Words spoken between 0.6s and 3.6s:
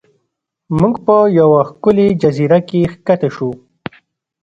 موږ په یوه ښکلې جزیره کې ښکته شو.